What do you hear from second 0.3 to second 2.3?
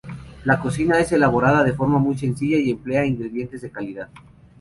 La cocina es elaborada de forma muy